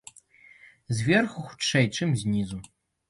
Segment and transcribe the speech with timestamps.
[0.99, 2.57] Зверху хутчэй, чым знізу.